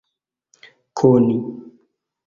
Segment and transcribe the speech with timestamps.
[0.97, 1.37] koni